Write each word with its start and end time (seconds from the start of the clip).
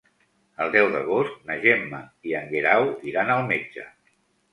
El 0.63 0.71
deu 0.75 0.87
d'agost 0.93 1.35
na 1.49 1.57
Gemma 1.65 1.99
i 2.29 2.33
en 2.39 2.47
Guerau 2.53 2.89
iran 3.13 3.31
al 3.35 3.45
metge. 3.53 3.85